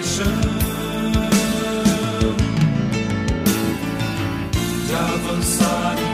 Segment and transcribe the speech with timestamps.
[0.00, 0.26] compaixão,
[4.86, 6.09] de avançar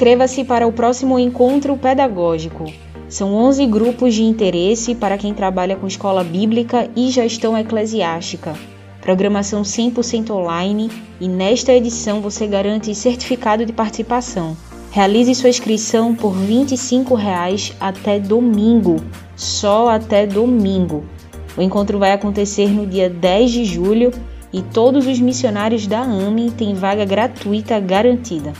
[0.00, 2.64] Inscreva-se para o próximo encontro pedagógico.
[3.06, 8.54] São 11 grupos de interesse para quem trabalha com escola bíblica e gestão eclesiástica.
[9.02, 10.90] Programação 100% online
[11.20, 14.56] e nesta edição você garante certificado de participação.
[14.90, 18.96] Realize sua inscrição por 25 reais até domingo,
[19.36, 21.04] só até domingo.
[21.58, 24.12] O encontro vai acontecer no dia 10 de julho
[24.50, 28.54] e todos os missionários da AME têm vaga gratuita garantida.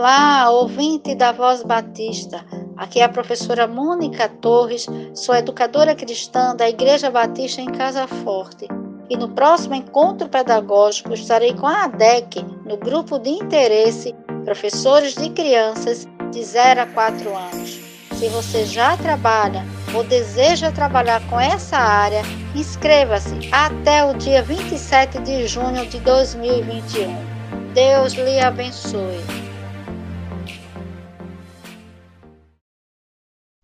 [0.00, 2.42] Olá, ouvinte da Voz Batista.
[2.74, 8.66] Aqui é a professora Mônica Torres, sou educadora cristã da Igreja Batista em Casa Forte.
[9.10, 15.28] E no próximo encontro pedagógico estarei com a ADEC, no grupo de interesse Professores de
[15.28, 17.78] Crianças de 0 a 4 anos.
[18.14, 22.22] Se você já trabalha ou deseja trabalhar com essa área,
[22.54, 27.74] inscreva-se até o dia 27 de junho de 2021.
[27.74, 29.49] Deus lhe abençoe.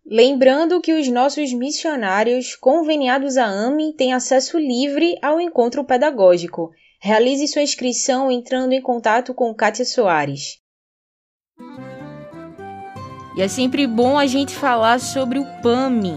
[0.09, 6.71] Lembrando que os nossos missionários conveniados à AME têm acesso livre ao encontro pedagógico.
[7.01, 10.59] Realize sua inscrição entrando em contato com Kátia Soares.
[13.35, 16.15] E é sempre bom a gente falar sobre o PAMI,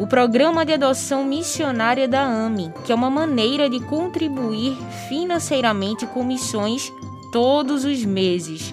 [0.00, 4.74] o Programa de Adoção Missionária da AME, que é uma maneira de contribuir
[5.10, 6.90] financeiramente com missões
[7.30, 8.72] todos os meses.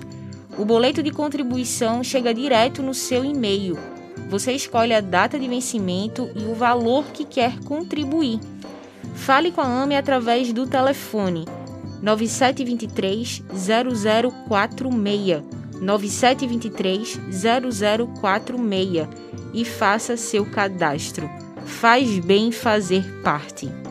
[0.58, 3.78] O boleto de contribuição chega direto no seu e-mail
[4.34, 8.40] você escolhe a data de vencimento e o valor que quer contribuir.
[9.14, 11.46] Fale com a AME através do telefone
[12.02, 13.44] 9723
[14.50, 15.44] 0046
[15.80, 17.20] 9723
[18.20, 19.08] 0046
[19.54, 21.30] e faça seu cadastro.
[21.64, 23.83] Faz bem fazer parte.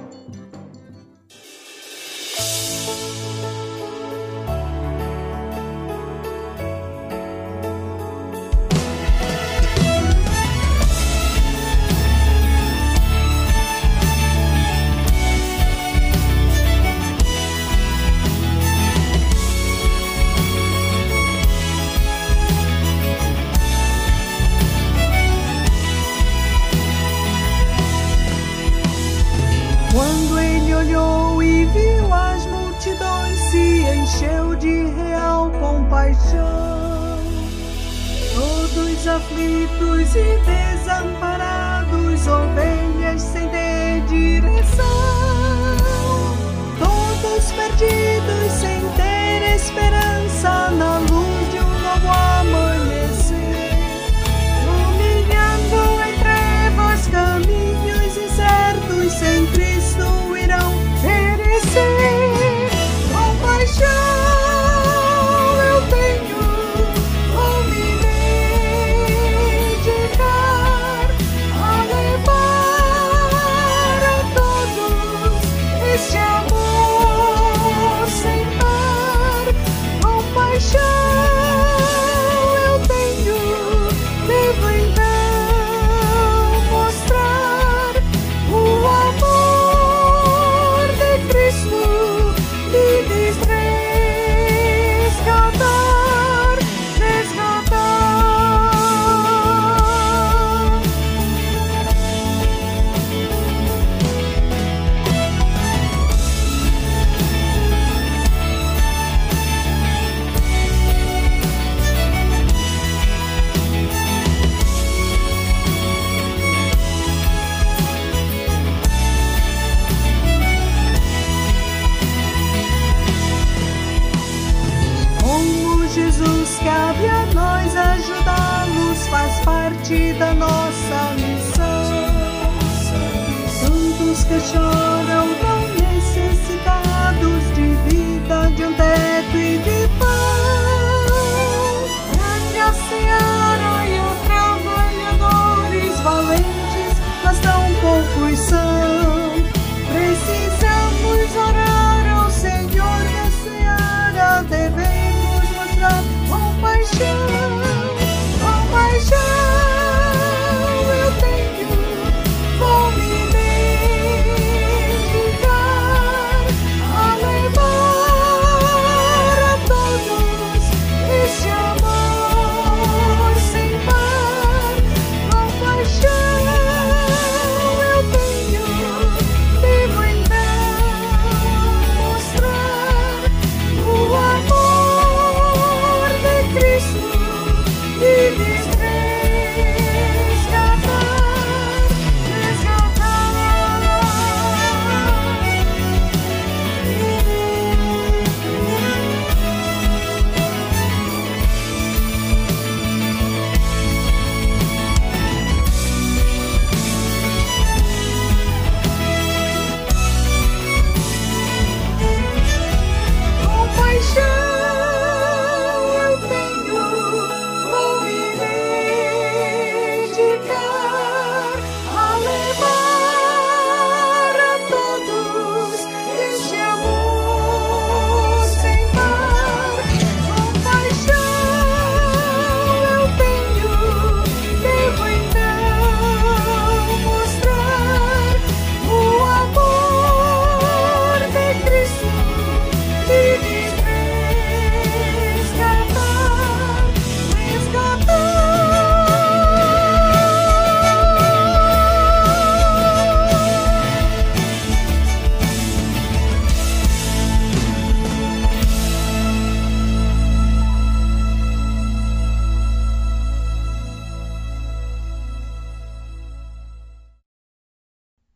[39.13, 44.87] Aflitos e desamparados, ovelhas sem ter direção.
[46.79, 50.02] Todos perdidos sem ter esperança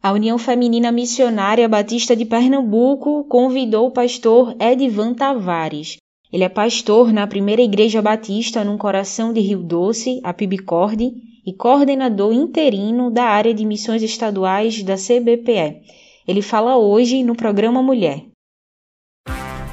[0.07, 5.97] A União Feminina Missionária Batista de Pernambuco convidou o pastor Edivan Tavares.
[6.33, 11.11] Ele é pastor na primeira Igreja Batista no coração de Rio Doce, a Pibicorde,
[11.45, 15.81] e coordenador interino da área de missões estaduais da CBPE.
[16.29, 18.27] Ele fala hoje no programa Mulher.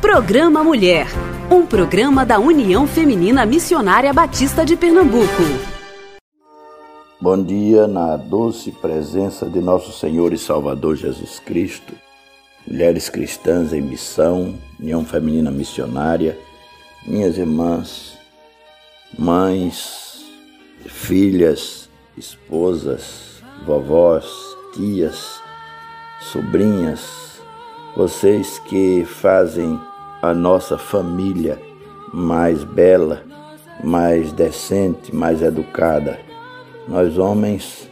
[0.02, 1.06] Programa Mulher,
[1.52, 5.73] um programa da União Feminina Missionária Batista de Pernambuco.
[7.24, 11.94] Bom dia na doce presença de nosso Senhor e Salvador Jesus Cristo,
[12.68, 16.38] mulheres cristãs em missão, União Feminina Missionária,
[17.08, 18.18] minhas irmãs,
[19.18, 20.26] mães,
[20.86, 24.28] filhas, esposas, vovós,
[24.74, 25.40] tias,
[26.20, 27.40] sobrinhas,
[27.96, 29.80] vocês que fazem
[30.22, 31.58] a nossa família
[32.14, 33.24] mais bela,
[33.82, 36.33] mais decente, mais educada.
[36.88, 37.90] Nós homens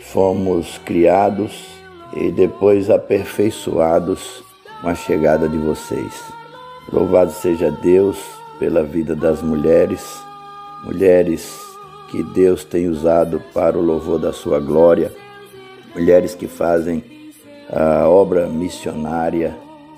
[0.00, 1.66] fomos criados
[2.14, 4.44] e depois aperfeiçoados
[4.80, 6.22] com a chegada de vocês.
[6.92, 8.18] Louvado seja Deus
[8.58, 10.22] pela vida das mulheres,
[10.84, 11.58] mulheres
[12.10, 15.10] que Deus tem usado para o louvor da sua glória,
[15.94, 17.02] mulheres que fazem
[17.72, 19.56] a obra missionária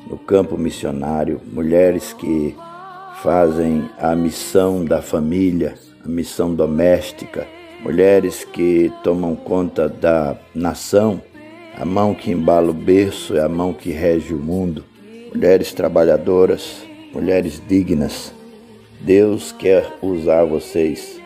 [0.08, 2.56] no campo missionário, mulheres que
[3.22, 5.74] fazem a missão da família,
[6.04, 7.55] a missão doméstica,
[7.86, 11.22] mulheres que tomam conta da nação,
[11.78, 14.84] a mão que embala o berço é a mão que rege o mundo,
[15.32, 16.82] mulheres trabalhadoras,
[17.14, 18.34] mulheres dignas.
[19.00, 21.20] Deus quer usar vocês.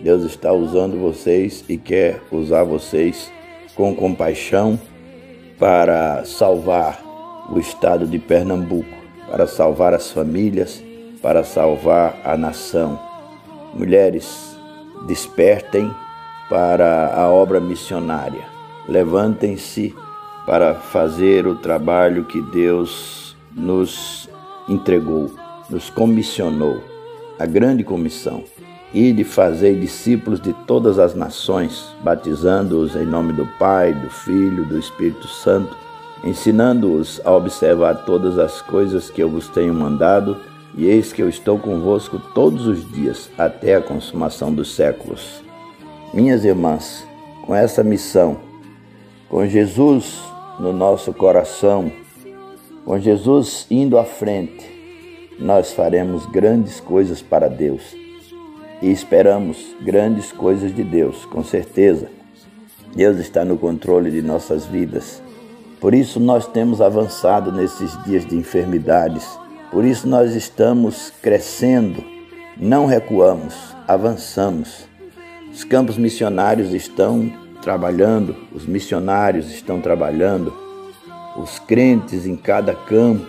[0.00, 3.30] Deus está usando vocês e quer usar vocês
[3.74, 4.80] com compaixão
[5.58, 6.98] para salvar
[7.54, 8.88] o estado de Pernambuco,
[9.30, 10.82] para salvar as famílias,
[11.20, 12.98] para salvar a nação.
[13.74, 14.56] Mulheres,
[15.06, 15.92] despertem
[16.48, 18.44] para a obra missionária.
[18.88, 19.94] Levantem-se
[20.46, 24.28] para fazer o trabalho que Deus nos
[24.68, 25.30] entregou,
[25.68, 26.80] nos comissionou,
[27.38, 28.44] a grande comissão.
[28.94, 34.64] E de fazer discípulos de todas as nações, batizando-os em nome do Pai, do Filho,
[34.64, 35.76] do Espírito Santo,
[36.24, 40.38] ensinando-os a observar todas as coisas que eu vos tenho mandado,
[40.74, 45.45] e eis que eu estou convosco todos os dias, até a consumação dos séculos.
[46.16, 47.06] Minhas irmãs,
[47.44, 48.38] com essa missão,
[49.28, 50.18] com Jesus
[50.58, 51.92] no nosso coração,
[52.86, 54.64] com Jesus indo à frente,
[55.38, 57.94] nós faremos grandes coisas para Deus.
[58.80, 62.08] E esperamos grandes coisas de Deus, com certeza.
[62.94, 65.22] Deus está no controle de nossas vidas.
[65.78, 69.38] Por isso nós temos avançado nesses dias de enfermidades.
[69.70, 72.02] Por isso nós estamos crescendo,
[72.56, 73.54] não recuamos,
[73.86, 74.95] avançamos.
[75.56, 77.32] Os campos missionários estão
[77.62, 80.52] trabalhando, os missionários estão trabalhando,
[81.34, 83.24] os crentes em cada campo.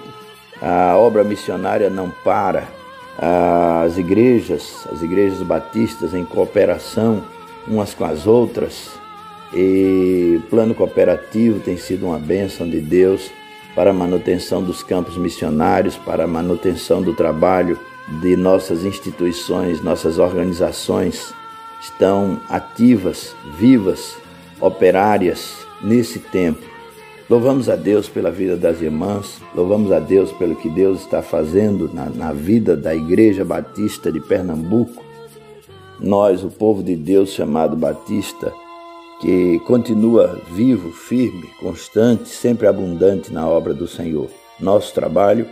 [0.62, 2.68] A obra missionária não para.
[3.18, 7.24] As igrejas, as igrejas batistas em cooperação
[7.66, 8.90] umas com as outras,
[9.54, 13.32] e o plano cooperativo tem sido uma bênção de Deus
[13.74, 17.80] para a manutenção dos campos missionários, para a manutenção do trabalho
[18.22, 21.34] de nossas instituições, nossas organizações
[21.82, 24.16] estão ativas, vivas,
[24.60, 26.62] operárias nesse tempo.
[27.30, 31.90] Louvamos a Deus pela vida das irmãs, louvamos a Deus pelo que Deus está fazendo
[31.94, 35.04] na, na vida da Igreja Batista de Pernambuco.
[36.00, 38.54] Nós, o povo de Deus chamado Batista,
[39.20, 44.30] que continua vivo, firme, constante, sempre abundante na obra do Senhor.
[44.60, 45.48] Nosso trabalho,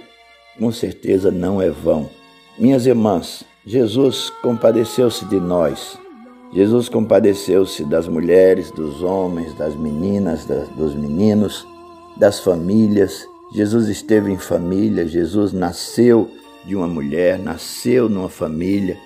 [0.57, 2.09] com certeza, não é vão.
[2.57, 6.04] Minhas irmãs, Jesus compadeceu-se de nós.
[6.53, 11.67] Jesus compadeceu-se das mulheres, dos homens, das meninas, das, dos meninos,
[12.17, 13.27] das famílias.
[13.53, 16.29] Jesus esteve em família, Jesus nasceu
[16.65, 18.97] de uma mulher, nasceu numa família.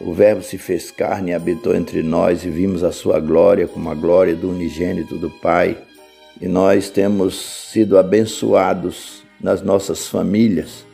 [0.00, 3.90] O Verbo se fez carne e habitou entre nós e vimos a sua glória como
[3.90, 5.78] a glória do unigênito do Pai.
[6.40, 10.84] E nós temos sido abençoados nas nossas famílias.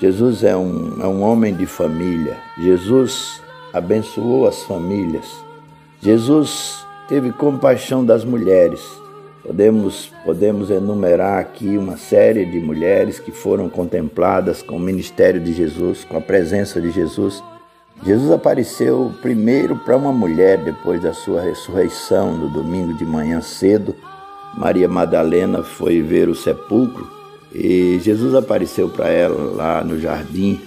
[0.00, 2.36] Jesus é um, é um homem de família.
[2.62, 3.40] Jesus
[3.72, 5.26] abençoou as famílias.
[6.00, 8.80] Jesus teve compaixão das mulheres.
[9.42, 15.52] Podemos, podemos enumerar aqui uma série de mulheres que foram contempladas com o ministério de
[15.52, 17.42] Jesus, com a presença de Jesus
[18.02, 23.94] Jesus apareceu primeiro para uma mulher depois da sua ressurreição, no domingo de manhã cedo.
[24.56, 27.06] Maria Madalena foi ver o sepulcro
[27.54, 30.58] e Jesus apareceu para ela lá no jardim,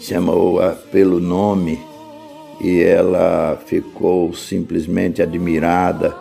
[0.00, 1.78] chamou-a pelo nome
[2.60, 6.16] e ela ficou simplesmente admirada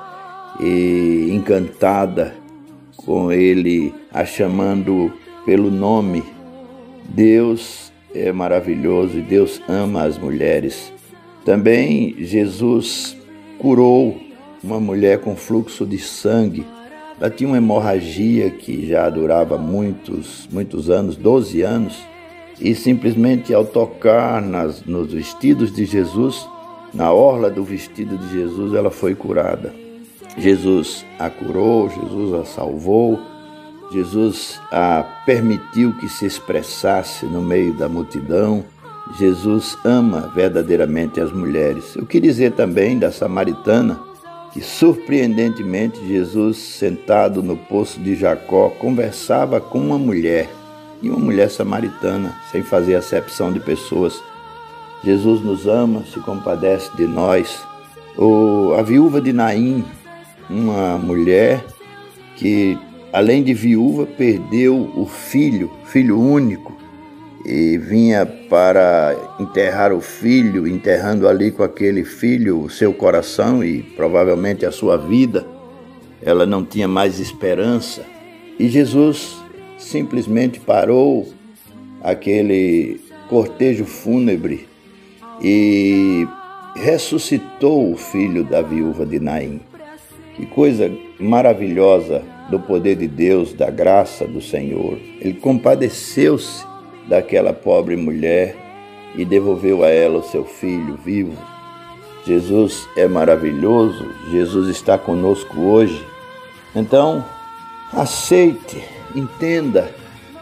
[0.59, 2.35] e encantada
[2.97, 5.11] com ele, a chamando
[5.45, 6.23] pelo nome.
[7.09, 10.91] Deus é maravilhoso e Deus ama as mulheres.
[11.43, 13.15] Também Jesus
[13.59, 14.17] curou
[14.63, 16.65] uma mulher com fluxo de sangue.
[17.19, 21.95] Ela tinha uma hemorragia que já durava muitos, muitos anos, 12 anos,
[22.59, 26.47] e simplesmente ao tocar nas, nos vestidos de Jesus,
[26.93, 29.73] na orla do vestido de Jesus, ela foi curada.
[30.37, 33.19] Jesus a curou, Jesus a salvou,
[33.91, 38.63] Jesus a permitiu que se expressasse no meio da multidão.
[39.17, 41.95] Jesus ama verdadeiramente as mulheres.
[41.95, 43.99] Eu queria dizer também da samaritana
[44.51, 50.49] que, surpreendentemente, Jesus, sentado no poço de Jacó, conversava com uma mulher,
[51.01, 54.21] e uma mulher samaritana, sem fazer acepção de pessoas.
[55.03, 57.63] Jesus nos ama, se compadece de nós.
[58.17, 59.83] O, a viúva de Naim,
[60.49, 61.63] uma mulher
[62.35, 62.77] que,
[63.13, 66.75] além de viúva, perdeu o filho, filho único,
[67.45, 73.83] e vinha para enterrar o filho, enterrando ali com aquele filho o seu coração e
[73.83, 75.45] provavelmente a sua vida.
[76.23, 78.03] Ela não tinha mais esperança.
[78.57, 79.37] E Jesus
[79.77, 81.27] simplesmente parou
[82.03, 84.67] aquele cortejo fúnebre
[85.41, 86.27] e
[86.75, 89.61] ressuscitou o filho da viúva de Naim.
[90.35, 94.97] Que coisa maravilhosa do poder de Deus, da graça do Senhor.
[95.19, 96.65] Ele compadeceu-se
[97.07, 98.55] daquela pobre mulher
[99.15, 101.37] e devolveu a ela o seu filho vivo.
[102.25, 106.05] Jesus é maravilhoso, Jesus está conosco hoje.
[106.75, 107.23] Então,
[107.93, 108.83] aceite,
[109.15, 109.89] entenda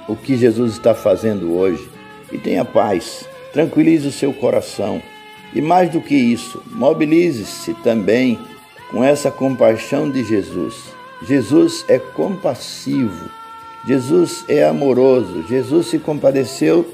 [0.08, 1.88] o que Jesus está fazendo hoje
[2.32, 3.28] e tenha paz.
[3.54, 5.02] Tranquilize o seu coração.
[5.54, 8.40] E mais do que isso, mobilize-se também
[8.90, 10.94] com essa compaixão de Jesus.
[11.22, 13.30] Jesus é compassivo,
[13.88, 16.86] Jesus é amoroso, Jesus se compadeceu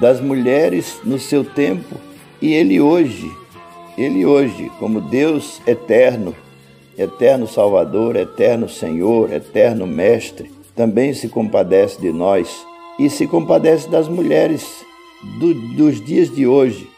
[0.00, 1.96] das mulheres no seu tempo
[2.40, 3.30] e ele hoje,
[3.96, 6.34] ele hoje, como Deus eterno,
[6.98, 12.66] eterno Salvador, eterno Senhor, eterno Mestre, também se compadece de nós
[12.98, 14.84] e se compadece das mulheres
[15.38, 16.88] do, dos dias de hoje,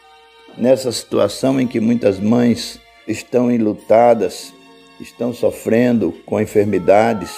[0.57, 4.53] nessa situação em que muitas mães estão enlutadas,
[5.01, 7.35] estão sofrendo com enfermidades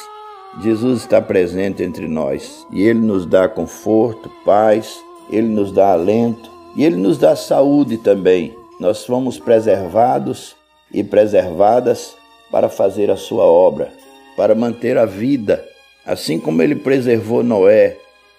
[0.58, 4.98] Jesus está presente entre nós e Ele nos dá conforto, paz,
[5.30, 8.56] Ele nos dá alento e Ele nos dá saúde também.
[8.80, 10.56] Nós fomos preservados
[10.92, 12.16] e preservadas
[12.50, 13.92] para fazer a Sua obra,
[14.34, 15.62] para manter a vida.
[16.06, 17.96] Assim como Ele preservou Noé,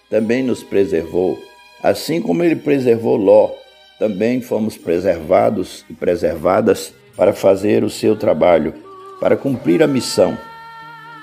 [0.10, 1.38] também nos preservou.
[1.84, 3.52] Assim como Ele preservou Ló,
[4.00, 8.74] também fomos preservados e preservadas para fazer o seu trabalho,
[9.20, 10.38] para cumprir a missão.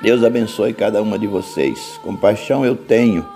[0.02, 1.98] Deus abençoe cada uma de vocês.
[2.02, 3.26] Compaixão eu tenho.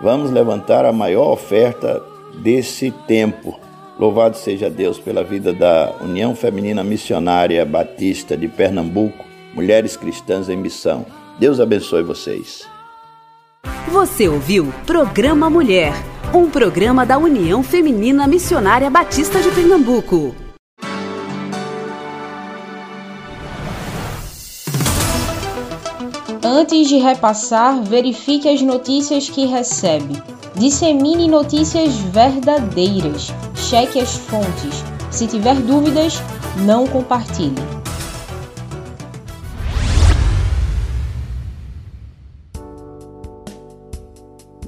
[0.00, 2.00] Vamos levantar a maior oferta
[2.42, 3.58] desse tempo.
[3.98, 10.56] Louvado seja Deus pela vida da União Feminina Missionária Batista de Pernambuco, Mulheres Cristãs em
[10.56, 11.04] Missão.
[11.42, 12.68] Deus abençoe vocês.
[13.88, 15.92] Você ouviu Programa Mulher,
[16.32, 20.36] um programa da União Feminina Missionária Batista de Pernambuco.
[26.44, 30.22] Antes de repassar, verifique as notícias que recebe.
[30.54, 33.32] Dissemine notícias verdadeiras.
[33.56, 34.84] Cheque as fontes.
[35.10, 36.22] Se tiver dúvidas,
[36.64, 37.81] não compartilhe.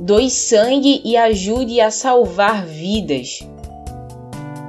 [0.04, 3.38] Doe sangue e ajude a salvar vidas.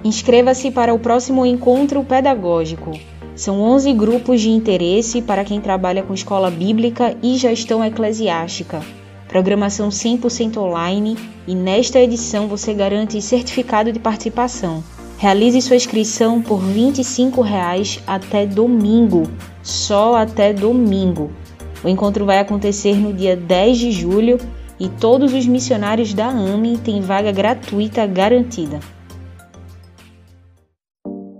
[0.05, 2.93] Inscreva-se para o próximo encontro pedagógico.
[3.35, 8.83] São 11 grupos de interesse para quem trabalha com escola bíblica e gestão eclesiástica.
[9.29, 14.85] Programação 100% online e nesta edição você garante certificado de participação.
[15.23, 17.45] Realize sua inscrição por R$ 25
[18.09, 19.23] até domingo,
[19.63, 21.31] só até domingo.
[21.85, 24.37] O encontro vai acontecer no dia 10 de julho
[24.81, 28.81] e todos os missionários da AME têm vaga gratuita garantida.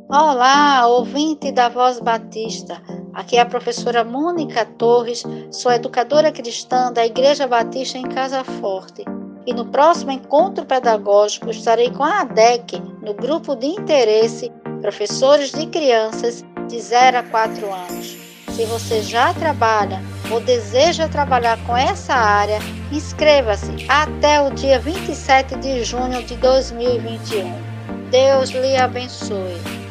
[0.09, 2.81] Olá, ouvinte da Voz Batista.
[3.13, 9.05] Aqui é a professora Mônica Torres, sou educadora cristã da Igreja Batista em Casa Forte.
[9.47, 15.67] E no próximo encontro pedagógico estarei com a ADEC, no grupo de interesse Professores de
[15.67, 18.17] Crianças de 0 a 4 anos.
[18.51, 20.01] Se você já trabalha
[20.31, 22.59] ou deseja trabalhar com essa área,
[22.91, 27.53] inscreva-se até o dia 27 de junho de 2021.
[28.11, 29.82] Deus lhe abençoe.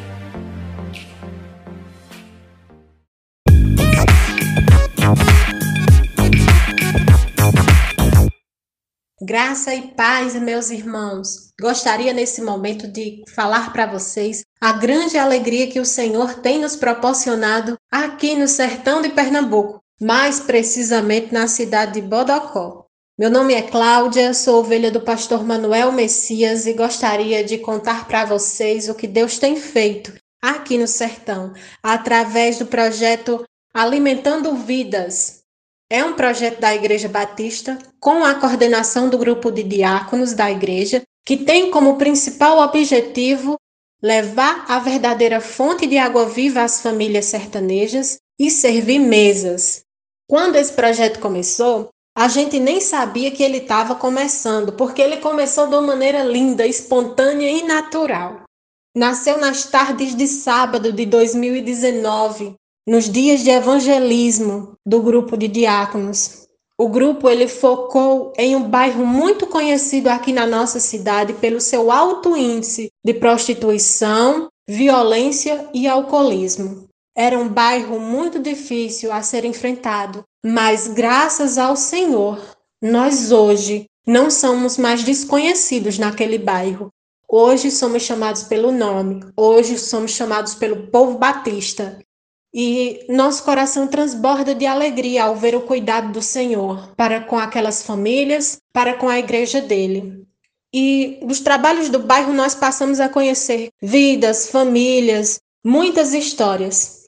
[9.32, 11.48] Graça e paz, meus irmãos.
[11.58, 16.76] Gostaria nesse momento de falar para vocês a grande alegria que o Senhor tem nos
[16.76, 22.84] proporcionado aqui no sertão de Pernambuco, mais precisamente na cidade de Bodocó.
[23.18, 28.26] Meu nome é Cláudia, sou ovelha do pastor Manuel Messias e gostaria de contar para
[28.26, 33.42] vocês o que Deus tem feito aqui no sertão, através do projeto
[33.72, 35.41] Alimentando Vidas,
[35.92, 41.02] é um projeto da Igreja Batista com a coordenação do grupo de diáconos da igreja,
[41.22, 43.58] que tem como principal objetivo
[44.02, 49.82] levar a verdadeira fonte de água viva às famílias sertanejas e servir mesas.
[50.26, 55.66] Quando esse projeto começou, a gente nem sabia que ele estava começando, porque ele começou
[55.66, 58.44] de uma maneira linda, espontânea e natural.
[58.96, 62.54] Nasceu nas tardes de sábado de 2019,
[62.86, 66.46] nos dias de evangelismo do grupo de diáconos.
[66.76, 71.92] O grupo ele focou em um bairro muito conhecido aqui na nossa cidade pelo seu
[71.92, 76.88] alto índice de prostituição, violência e alcoolismo.
[77.16, 82.40] Era um bairro muito difícil a ser enfrentado, mas graças ao Senhor,
[82.82, 86.88] nós hoje não somos mais desconhecidos naquele bairro.
[87.28, 91.98] Hoje somos chamados pelo nome, hoje somos chamados pelo povo batista.
[92.54, 97.82] E nosso coração transborda de alegria ao ver o cuidado do Senhor para com aquelas
[97.82, 100.26] famílias, para com a igreja dele.
[100.74, 107.06] E dos trabalhos do bairro nós passamos a conhecer vidas, famílias, muitas histórias.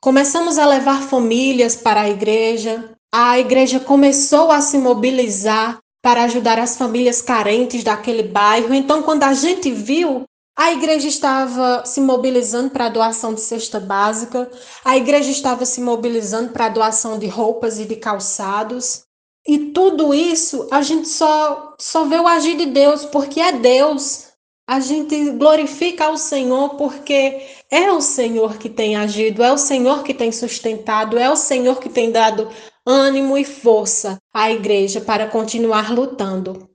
[0.00, 6.58] Começamos a levar famílias para a igreja, a igreja começou a se mobilizar para ajudar
[6.58, 8.74] as famílias carentes daquele bairro.
[8.74, 10.24] Então, quando a gente viu
[10.56, 14.48] a igreja estava se mobilizando para a doação de cesta básica,
[14.84, 19.04] a igreja estava se mobilizando para a doação de roupas e de calçados.
[19.46, 24.28] E tudo isso a gente só, só vê o agir de Deus, porque é Deus.
[24.66, 30.02] A gente glorifica ao Senhor porque é o Senhor que tem agido, é o Senhor
[30.04, 32.48] que tem sustentado, é o Senhor que tem dado
[32.86, 36.70] ânimo e força à igreja para continuar lutando.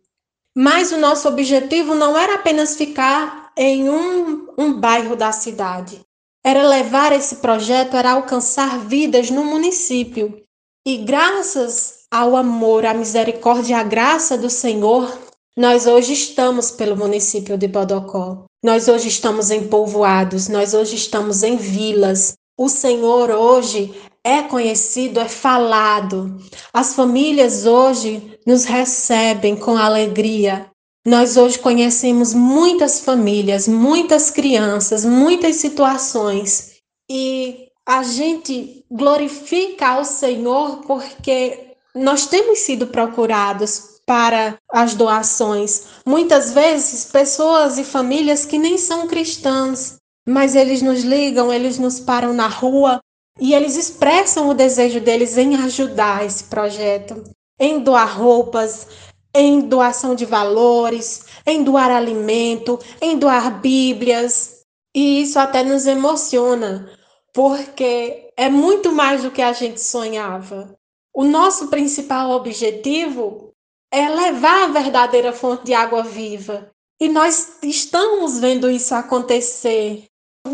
[0.55, 6.01] Mas o nosso objetivo não era apenas ficar em um, um bairro da cidade.
[6.43, 10.41] Era levar esse projeto, era alcançar vidas no município.
[10.87, 15.11] E graças ao amor, à misericórdia e à graça do Senhor,
[15.55, 18.45] nós hoje estamos pelo município de Bodocó.
[18.63, 22.33] Nós hoje estamos em povoados, nós hoje estamos em vilas.
[22.57, 26.37] O Senhor hoje é conhecido, é falado.
[26.73, 30.68] As famílias hoje nos recebem com alegria,
[31.05, 40.81] nós hoje conhecemos muitas famílias, muitas crianças, muitas situações e a gente glorifica ao Senhor
[40.85, 45.85] porque nós temos sido procurados para as doações.
[46.05, 51.99] Muitas vezes, pessoas e famílias que nem são cristãs, mas eles nos ligam, eles nos
[51.99, 52.99] param na rua
[53.39, 57.23] e eles expressam o desejo deles em ajudar esse projeto,
[57.59, 58.87] em doar roupas,
[59.33, 64.63] em doação de valores, em doar alimento, em doar Bíblias.
[64.93, 66.91] E isso até nos emociona,
[67.33, 70.75] porque é muito mais do que a gente sonhava.
[71.13, 73.53] O nosso principal objetivo
[73.91, 76.71] é levar a verdadeira fonte de água viva.
[76.99, 80.05] E nós estamos vendo isso acontecer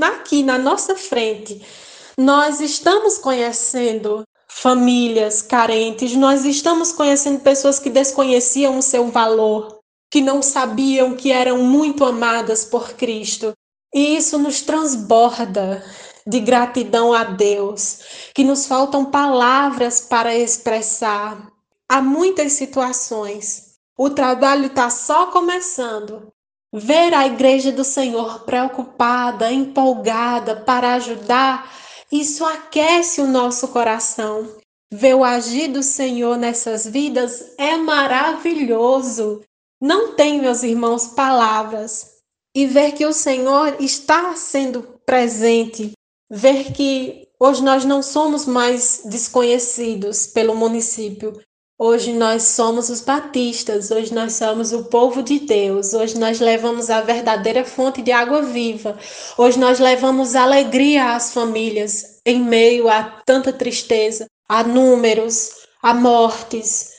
[0.01, 1.65] aqui na nossa frente.
[2.17, 4.23] Nós estamos conhecendo
[4.57, 11.29] famílias carentes, nós estamos conhecendo pessoas que desconheciam o seu valor, que não sabiam que
[11.29, 13.51] eram muito amadas por Cristo.
[13.93, 15.83] E isso nos transborda
[16.25, 17.99] de gratidão a Deus,
[18.33, 21.51] que nos faltam palavras para expressar.
[21.89, 23.73] Há muitas situações.
[23.97, 26.31] O trabalho está só começando.
[26.73, 31.69] Ver a igreja do Senhor preocupada, empolgada para ajudar
[32.11, 34.57] isso aquece o nosso coração.
[34.91, 39.41] Ver o agir do Senhor nessas vidas é maravilhoso.
[39.81, 42.15] Não tem, meus irmãos, palavras.
[42.55, 45.91] E ver que o Senhor está sendo presente,
[46.31, 51.37] ver que hoje nós não somos mais desconhecidos pelo município.
[51.77, 56.89] Hoje nós somos os batistas, hoje nós somos o povo de Deus, hoje nós levamos
[56.89, 58.97] a verdadeira fonte de água viva,
[59.38, 65.49] hoje nós levamos alegria às famílias em meio a tanta tristeza, a números,
[65.83, 66.91] a mortes,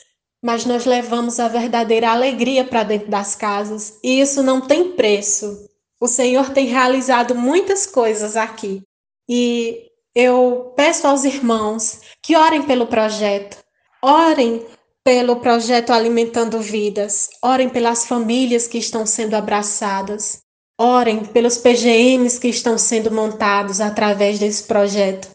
[0.43, 5.67] mas nós levamos a verdadeira alegria para dentro das casas e isso não tem preço.
[5.99, 8.83] O Senhor tem realizado muitas coisas aqui
[9.27, 13.57] e eu peço aos irmãos que orem pelo projeto,
[14.01, 14.65] orem
[15.03, 20.39] pelo projeto Alimentando Vidas, orem pelas famílias que estão sendo abraçadas,
[20.79, 25.29] orem pelos PGMs que estão sendo montados através desse projeto.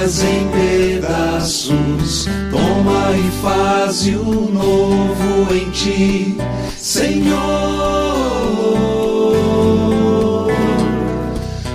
[0.00, 2.26] Faz em pedaços.
[2.50, 6.36] Toma e faz o novo em ti,
[6.76, 7.36] Senhor.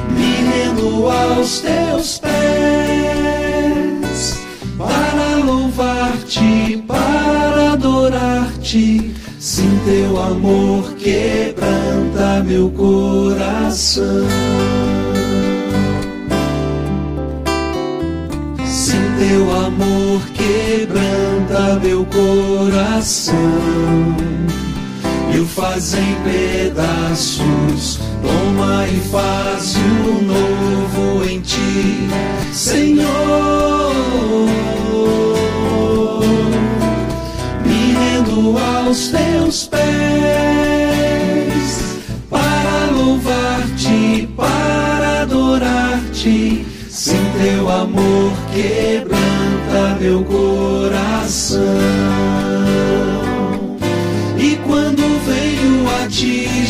[0.10, 2.32] Me rendo aos teus pés
[4.76, 9.14] para louvar-te, para adorar-te.
[9.40, 14.26] Sim, teu amor quebranta meu coração.
[23.06, 23.36] Coração
[25.32, 28.00] e o faz em pedaços.
[28.24, 32.08] Toma e faz o novo em ti,
[32.52, 33.06] Senhor.
[37.64, 39.84] Me rendo aos teus pés
[42.28, 46.66] para louvar-te, para adorar-te.
[46.90, 51.95] Sim, teu amor quebranta meu coração.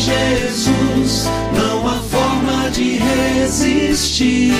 [0.06, 4.52] Jesus, não há forma de resistir.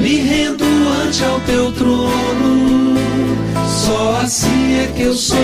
[0.00, 0.64] Me rendo
[1.04, 2.96] ante ao teu trono,
[3.68, 5.36] só assim é que eu sou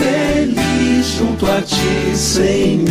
[0.00, 2.86] feliz junto a ti, Senhor.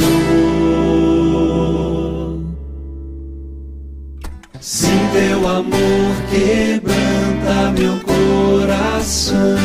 [4.62, 9.65] Sim, teu amor quebranta meu coração.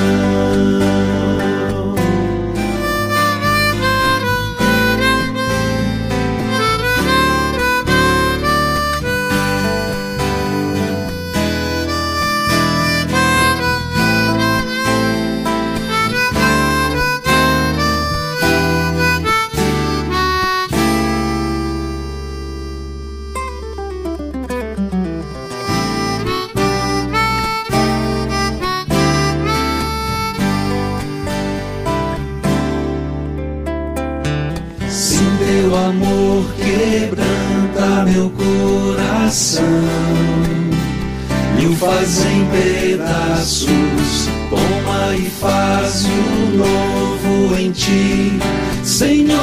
[42.31, 44.29] Em pedaços.
[44.49, 48.39] Toma e faz o novo em ti,
[48.85, 49.41] Senhor.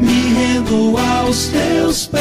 [0.00, 2.20] Me rendo aos teus pés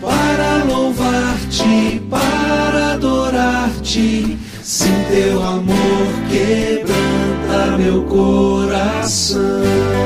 [0.00, 4.38] para louvar-te, para adorar-te.
[4.62, 9.97] Sim, teu amor quebranta meu coração.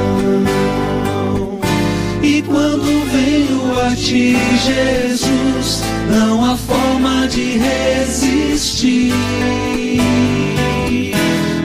[3.83, 9.13] A ti, Jesus, não há forma de resistir.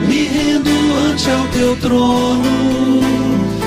[0.06, 0.70] Me rendo
[1.10, 3.00] ante ao teu trono,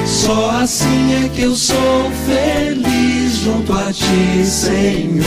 [0.06, 5.22] só assim é que eu sou feliz junto a ti, Senhor.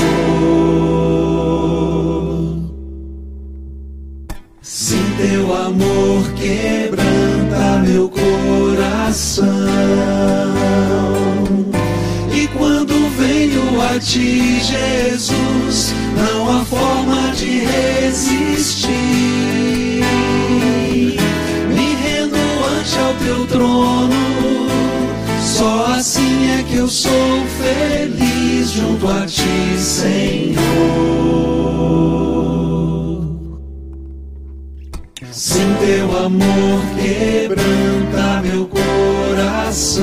[4.60, 9.44] Sim, teu amor quebranta meu coração.
[13.94, 18.90] A ti, Jesus, não há forma de resistir.
[21.68, 24.12] Me rendo ante ao teu trono.
[25.40, 30.59] Só assim é que eu sou feliz junto a ti, Senhor.
[35.30, 40.02] Sem teu amor quebranta meu coração.